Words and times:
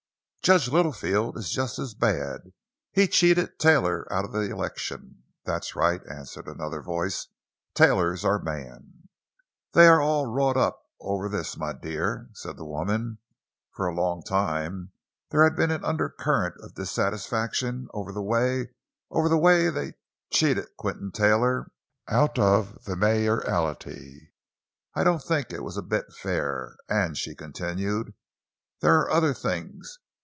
"Judge 0.43 0.69
Littlefield 0.69 1.37
is 1.37 1.51
just 1.51 1.77
as 1.77 1.93
bad—he 1.93 3.07
cheated 3.09 3.59
Taylor 3.59 4.11
out 4.11 4.25
of 4.25 4.31
the 4.31 4.49
election!" 4.49 5.21
"That's 5.45 5.75
right," 5.75 6.01
answered 6.09 6.47
another 6.47 6.81
voice. 6.81 7.27
"Taylor's 7.75 8.25
our 8.25 8.41
man!" 8.41 9.07
"They 9.73 9.85
are 9.85 10.01
all 10.01 10.25
wrought 10.25 10.57
up 10.57 10.81
over 10.99 11.29
this, 11.29 11.55
my 11.57 11.73
dear," 11.73 12.27
said 12.33 12.57
the 12.57 12.65
woman. 12.65 13.19
"For 13.75 13.85
a 13.85 13.93
long 13.93 14.23
time 14.23 14.93
there 15.29 15.43
has 15.47 15.55
been 15.55 15.69
an 15.69 15.85
undercurrent 15.85 16.55
of 16.63 16.73
dissatisfaction 16.73 17.87
over 17.93 18.11
the 18.11 18.23
way 19.37 19.69
they 19.69 19.93
cheated 20.31 20.75
Quinton 20.75 21.11
Taylor 21.11 21.69
out 22.07 22.39
of 22.39 22.85
the 22.85 22.95
mayoralty. 22.95 24.33
I 24.95 25.03
don't 25.03 25.21
think 25.21 25.51
it 25.51 25.63
was 25.63 25.77
a 25.77 25.83
bit 25.83 26.11
fair. 26.11 26.77
And," 26.89 27.15
she 27.15 27.35
continued, 27.35 28.15
"there 28.79 28.99
are 29.01 29.11
other 29.11 29.35
things. 29.35 29.99